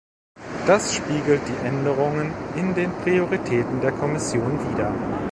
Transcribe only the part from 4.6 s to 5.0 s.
wider.